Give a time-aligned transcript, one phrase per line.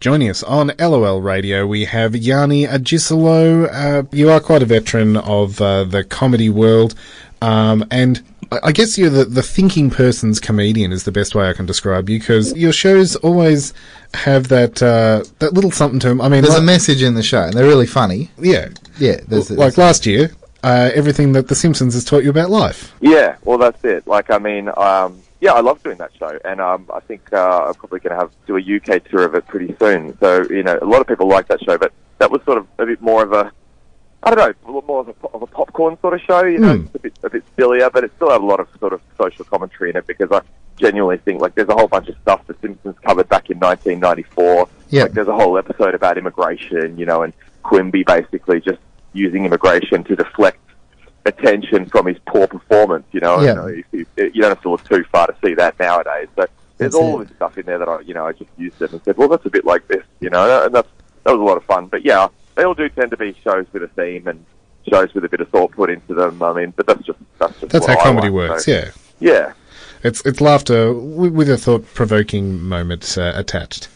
[0.00, 3.68] Joining us on LOL Radio, we have Yianni Agisilaou.
[3.70, 6.94] Uh, you are quite a veteran of uh, the comedy world,
[7.42, 11.50] um, and I- I guess you're the, the thinking person's comedian is the best way
[11.50, 13.74] I can describe you because your shows always
[14.14, 16.22] have that uh, that little something to them.
[16.22, 18.30] I mean, There's like- a message in the show, and they're really funny.
[18.38, 20.30] yeah, Yeah, there's, like there's- last year,
[20.64, 22.94] uh, everything that The Simpsons has taught you about life.
[23.02, 24.06] Yeah, well, that's it.
[24.06, 27.66] Like, I mean, um, yeah, I love doing that show, and um, I think uh,
[27.68, 30.16] I'm probably going to have do a UK tour of it pretty soon.
[30.20, 32.66] So, you know, a lot of people like that show, but that was sort of
[32.78, 33.50] a bit more of a,
[34.22, 36.44] I don't know, a lot more of a, of a popcorn sort of show.
[36.44, 38.68] You know, it's a bit a bit sillier, but it still had a lot of
[38.78, 40.42] sort of social commentary in it because I
[40.76, 44.68] genuinely think like there's a whole bunch of stuff The Simpsons covered back in 1994.
[44.90, 45.04] Yeah.
[45.04, 48.80] Like, there's a whole episode about immigration, you know, and Quimby basically just
[49.14, 50.58] using immigration to deflect
[51.26, 53.04] attention from his poor performance.
[53.12, 53.50] You know, Yeah.
[53.50, 56.28] you, know you, you don't have to look too far to see that nowadays.
[56.36, 56.46] So
[56.78, 57.28] there's That's all it.
[57.28, 59.28] this stuff in there that I, you know, I just used it and said, well,
[59.28, 60.88] that's a bit like this, you know, and that's
[61.24, 61.86] that was a lot of fun.
[61.86, 64.44] But yeah, they all do tend to be shows with a theme and
[64.90, 66.42] shows with a bit of thought put into them.
[66.42, 68.50] I mean, but that's just that's just That's how I comedy like.
[68.50, 68.64] works.
[68.64, 69.52] So, Yeah, yeah.
[70.02, 73.88] it's it's laughter with, with a thought provoking moment uh, attached.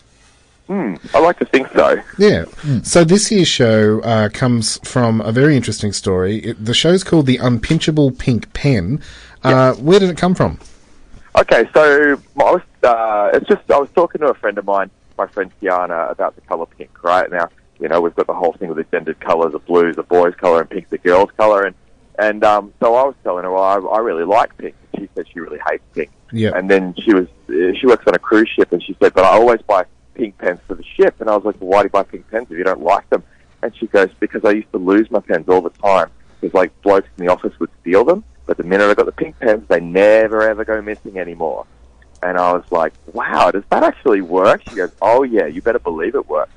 [0.66, 2.00] Hmm, I like to think so.
[2.18, 2.46] Yeah.
[2.82, 6.38] So this year's show uh, comes from a very interesting story.
[6.38, 9.02] It, the show's called The Unpinchable Pink Pen.
[9.42, 10.58] Uh, Where did it come from?
[11.36, 14.90] Okay, so I was, uh, it's just I was talking to a friend of mine,
[15.18, 17.02] my friend Tiana, about the color pink.
[17.02, 19.96] Right now, you know, we've got the whole thing with the gendered colors: the blue's
[19.96, 21.64] the boys' color, and pink's the girls' color.
[21.64, 21.74] And
[22.18, 24.76] and um, so I was telling her, well, I, I really like pink.
[24.92, 26.10] And she said she really hates pink.
[26.32, 26.52] Yeah.
[26.54, 29.24] And then she was uh, she works on a cruise ship, and she said, but
[29.24, 29.84] I always buy
[30.14, 31.20] pink pens for the ship.
[31.20, 33.08] And I was like, well, why do you buy pink pens if you don't like
[33.10, 33.22] them?
[33.62, 36.10] And she goes, because I used to lose my pens all the time.
[36.40, 39.12] Because like blokes in the office would steal them, but the minute I got the
[39.12, 41.66] pink pens, they never ever go missing anymore.
[42.22, 44.62] And I was like, wow, does that actually work?
[44.68, 46.52] She goes, oh yeah, you better believe it works.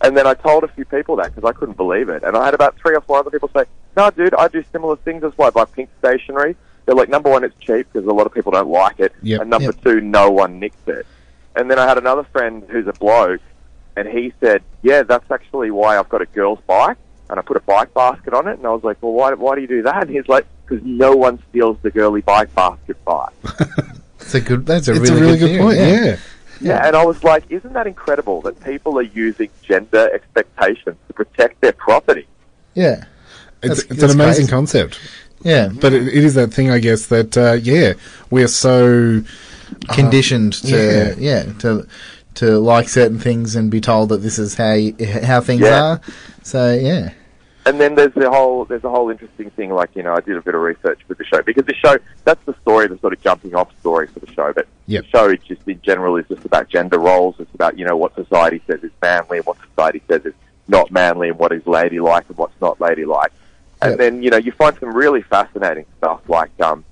[0.00, 2.22] And then I told a few people that because I couldn't believe it.
[2.22, 3.64] And I had about three or four other people say,
[3.96, 5.22] no, dude, I do similar things.
[5.22, 6.56] That's why I buy pink stationery.
[6.84, 9.12] They're like, number one, it's cheap because a lot of people don't like it.
[9.22, 9.40] Yep.
[9.40, 9.82] And number Yep.
[9.82, 11.06] two, no one nicks it.
[11.56, 13.40] And then I had another friend who's a bloke,
[13.96, 16.96] and he said, yeah, that's actually why I've got a girl's bike.
[17.30, 18.58] And I put a bike basket on it.
[18.58, 20.02] And I was like, well, why, why do you do that?
[20.02, 23.32] And he's like, because no one steals the girly bike basket bike.
[24.18, 24.66] That's a good.
[24.66, 25.78] That's a it's really, a really good, theory, point.
[25.78, 26.16] Yeah.
[26.60, 31.12] Yeah, and I was like, isn't that incredible that people are using gender expectations to
[31.12, 32.26] protect their property?
[32.74, 33.04] yeah,
[33.62, 34.50] It's, it's an amazing crazy.
[34.50, 35.00] concept.
[35.42, 35.68] yeah.
[35.68, 37.94] But it, it is that thing, I guess, that, uh, yeah,
[38.30, 39.22] we're so.
[39.88, 41.44] Conditioned to yeah.
[41.46, 41.52] yeah.
[41.60, 41.86] to
[42.34, 45.82] to like certain things and be told that this is how you, how things Yeah.
[45.82, 46.00] are.
[46.42, 47.10] So yeah,
[47.64, 49.70] And then there's the whole there's a whole interesting thing.
[49.70, 51.96] Like you know, I did a bit of research for the show because the show
[52.24, 54.52] that's the story, the sort of jumping off story for the show.
[54.52, 55.04] But Yep.
[55.04, 57.36] the show is just in general is just about gender roles.
[57.38, 60.34] It's about you know what society says is manly and what society says is
[60.66, 63.32] not manly and what is ladylike and what's not ladylike.
[63.80, 63.98] And Yep.
[63.98, 66.84] then you know you find some really fascinating stuff like um,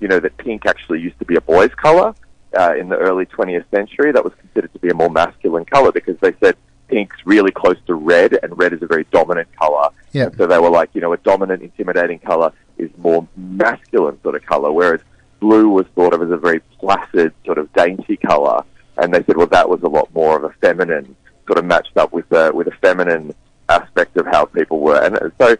[0.00, 2.14] you know that pink actually used to be a boy's color
[2.56, 4.12] uh, in the early 20th century.
[4.12, 6.56] That was considered to be a more masculine color because they said
[6.88, 9.88] pink's really close to red, and red is a very dominant color.
[10.12, 10.30] Yeah.
[10.36, 14.44] So they were like, you know, a dominant, intimidating color is more masculine sort of
[14.46, 15.00] color, whereas
[15.40, 18.64] blue was thought of as a very placid, sort of dainty color.
[18.96, 21.14] And they said, well, that was a lot more of a feminine,
[21.46, 23.34] sort of matched up with the with a feminine
[23.68, 25.00] aspect of how people were.
[25.00, 25.56] And so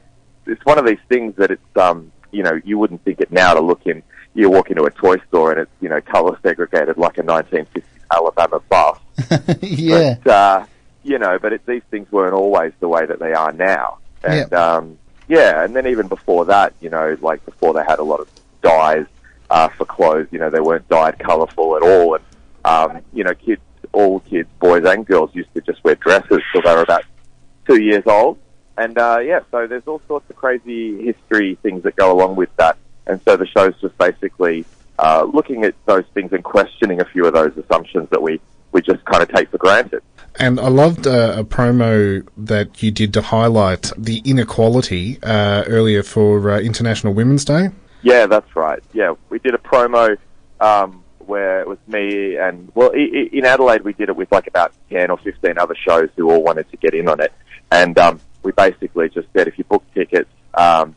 [0.47, 3.55] it's one of these things that it's, um, you know, you wouldn't think it now
[3.55, 4.03] to look in.
[4.39, 7.83] You walk into a toy store and it's, you know, color segregated like a 1950s
[8.13, 8.99] Alabama bus.
[9.63, 10.67] yeah, But, uh,
[11.03, 13.99] you know, but it, these things weren't always the way that they are now.
[14.23, 14.99] And, um,
[15.29, 18.29] yeah, and then even before that, you know, like before they had a lot of
[18.63, 19.07] dyes
[19.51, 22.15] uh, for clothes, you know, they weren't dyed colourful at all.
[22.15, 22.25] And,
[22.65, 23.61] um, you know, kids,
[23.93, 27.05] all kids, boys and girls, used to just wear dresses till they were about
[27.67, 28.39] two years old.
[28.77, 32.55] And, uh, yeah, so there's all sorts of crazy history things that go along with
[32.57, 32.77] that.
[33.09, 34.65] And so the show's just basically
[34.99, 38.41] uh, looking at those things and questioning a few of those assumptions that we,
[38.73, 40.03] we just kind of take for granted.
[40.37, 46.03] And I loved uh, a promo that you did to highlight the inequality uh, earlier
[46.03, 47.71] for uh, International Women's Day.
[48.03, 48.81] Yeah, that's right.
[48.93, 50.17] Yeah, we did a promo
[50.61, 54.31] um, where it was me and well, i- i- in Adelaide we did it with
[54.31, 57.33] like about ten or fifteen other shows who all wanted to get in on it,
[57.73, 60.95] and um, we basically just said if you book tickets um,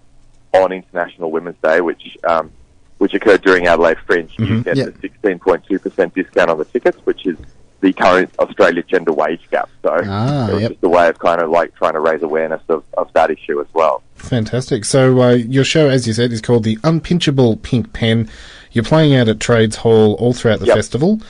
[0.53, 2.51] on International Women's Day, which um,
[2.97, 4.87] which occurred during Adelaide Fringe, you get Yep.
[4.95, 7.37] a sixteen point two percent discount on the tickets, which is
[7.79, 9.67] the current Australia gender wage gap.
[9.81, 10.71] So Ah, it was yep.
[10.73, 13.59] just a way of kind of like trying to raise awareness of, of that issue
[13.59, 14.03] as well.
[14.13, 14.85] Fantastic.
[14.85, 18.29] So uh, your show, as you said, is called the Unpinchable Pink Pen.
[18.71, 20.75] You're playing out at Trades Hall all throughout the Yep.
[20.75, 21.21] festival.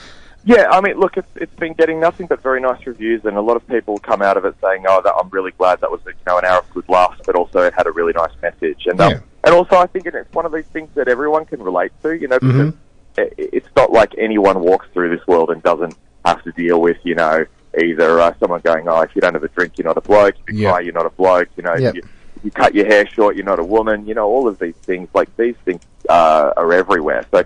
[0.43, 3.41] Yeah, I mean, look, it's it's been getting nothing but very nice reviews, and a
[3.41, 6.01] lot of people come out of it saying, "Oh, that, I'm really glad that was
[6.05, 8.87] you know an hour of good laughs, but also it had a really nice message."
[8.87, 9.19] And um, Yeah.
[9.43, 12.27] and also, I think it's one of these things that everyone can relate to, you
[12.27, 12.73] know, because Mhm.
[13.17, 15.95] it, it's not like anyone walks through this world and doesn't
[16.25, 17.45] have to deal with, you know,
[17.79, 20.35] either uh, someone going, "Oh, if you don't have a drink, you're not a bloke.
[20.47, 20.71] If you Yeah.
[20.71, 21.95] cry, you're not a bloke." You know, Yep.
[21.95, 22.01] you,
[22.43, 24.07] you cut your hair short, you're not a woman.
[24.07, 27.25] You know, all of these things, like these things, uh, are everywhere.
[27.29, 27.43] So.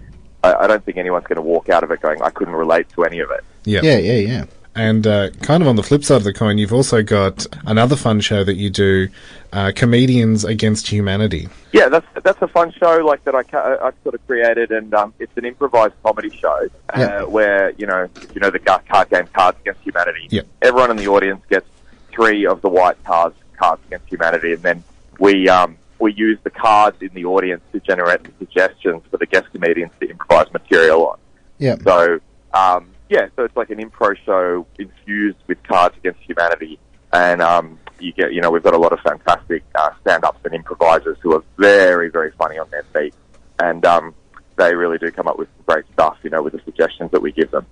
[0.53, 2.87] I I don't think anyone's going to walk out of it going, I couldn't relate
[2.95, 3.43] to any of it.
[3.65, 3.81] Yeah.
[3.83, 4.45] Yeah, yeah, yeah.
[4.77, 7.95] And uh, kind of on the flip side of the coin, you've also got another
[7.95, 9.07] fun show that you do,
[9.53, 11.47] uh, Comedians Against Humanity.
[11.71, 14.93] Yeah, that's that's a fun show like that I ca- I sort of created, and
[14.93, 17.23] um, it's an improvised comedy show uh, Yeah.
[17.23, 20.27] where you know you know the card game Cards Against Humanity.
[20.29, 20.41] Yeah.
[20.61, 21.67] Everyone in the audience gets
[22.11, 24.83] three of the white cards, Cards Against Humanity, and then
[25.19, 29.25] we um, we use the cards in the audience to generate the suggestions for the
[29.25, 31.19] guest comedians to improvise material on.
[31.57, 31.75] Yeah.
[31.83, 32.19] So,
[32.53, 36.79] um, yeah, so it's like an improv show infused with Cards Against Humanity,
[37.13, 40.53] and um, you get, you know, we've got a lot of fantastic uh, stand-ups and
[40.53, 43.13] improvisers who are very, very funny on their feet,
[43.59, 44.13] and um,
[44.57, 47.31] they really do come up with great stuff, you know, with the suggestions that we
[47.31, 47.65] give them.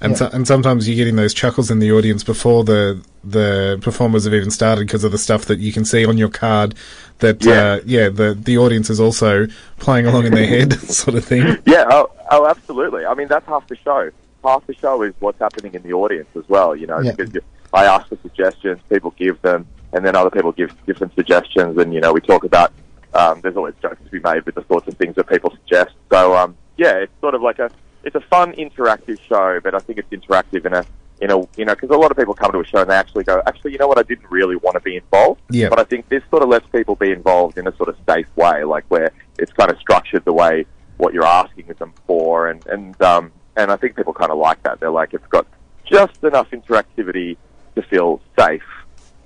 [0.00, 4.24] And, so, and sometimes you're getting those chuckles in the audience before the the performers
[4.24, 6.74] have even started because of the stuff that you can see on your card.
[7.18, 7.52] That Yeah.
[7.52, 9.46] uh, yeah, the the audience is also
[9.78, 11.58] playing along in their head, sort of thing.
[11.66, 13.04] Yeah, oh, oh, absolutely.
[13.04, 14.10] I mean, that's half the show.
[14.42, 16.74] Half the show is what's happening in the audience as well.
[16.74, 17.12] You know, Yeah.
[17.12, 17.42] because
[17.74, 21.92] I ask for suggestions, people give them, and then other people give different suggestions, and
[21.92, 22.72] you know, we talk about.
[23.14, 25.94] Um, there's always jokes to be made with the sorts of things that people suggest.
[26.10, 27.70] So um, yeah, it's sort of like a
[28.04, 30.84] it's a fun interactive show, but I think it's interactive in a
[31.20, 32.94] in a you know because a lot of people come to a show and they
[32.94, 35.40] actually go, actually, you know what, I didn't really want to be involved.
[35.50, 35.68] Yeah.
[35.68, 38.26] But I think this sort of lets people be involved in a sort of safe
[38.36, 40.66] way, like where it's kind of structured the way
[40.96, 44.62] what you're asking them for, and and um, and I think people kind of like
[44.62, 44.80] that.
[44.80, 45.46] They're like, it's got
[45.84, 47.36] just enough interactivity
[47.74, 48.62] to feel safe,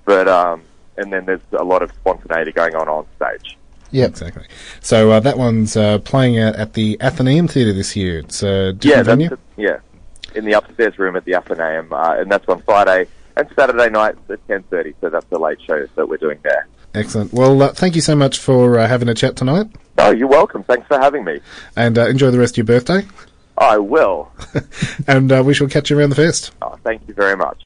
[0.05, 0.63] but um,
[0.97, 3.57] and then there's a lot of spontaneity going on on stage.
[3.91, 4.11] Yep.
[4.11, 4.45] Exactly.
[4.81, 8.19] So uh, that one's uh, playing out at the Athenaeum Theatre this year.
[8.19, 9.37] It's a different Yeah, venue.
[9.57, 9.79] yeah,
[10.35, 14.19] in the upstairs room at the Athenaeum, uh, and that's on Friday and Saturday nights
[14.31, 14.95] at ten thirty.
[15.01, 16.67] So that's the late shows that we're doing there.
[16.95, 17.33] Excellent.
[17.33, 19.67] Well, uh, thank you so much for uh, having a chat tonight,
[19.99, 20.63] Oh, you're welcome.
[20.65, 21.41] Thanks for having me.
[21.77, 23.07] and uh, enjoy the rest of your birthday.
[23.59, 24.31] I will.
[25.07, 26.51] and uh, we shall catch you around the fest.
[26.63, 27.59] Oh, thank you very much.